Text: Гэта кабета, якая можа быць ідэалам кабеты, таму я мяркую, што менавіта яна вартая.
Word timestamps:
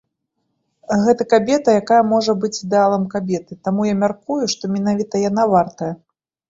Гэта 1.07 1.27
кабета, 1.33 1.75
якая 1.81 2.01
можа 2.13 2.35
быць 2.47 2.53
ідэалам 2.65 3.07
кабеты, 3.15 3.59
таму 3.69 3.81
я 3.93 4.01
мяркую, 4.03 4.43
што 4.57 4.63
менавіта 4.79 5.25
яна 5.29 5.43
вартая. 5.55 5.93